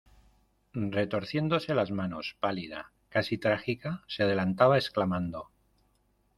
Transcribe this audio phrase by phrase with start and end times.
[0.73, 5.51] retorciéndose las manos, pálida, casi trágica, se adelantaba exclamando: